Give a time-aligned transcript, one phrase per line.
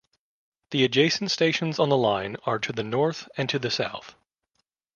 [0.71, 4.15] The adjacent stations on the line are to the north and to the south.